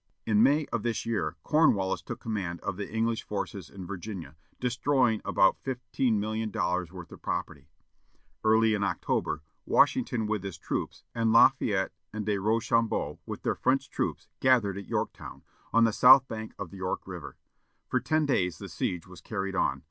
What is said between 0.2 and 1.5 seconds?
In May of this year,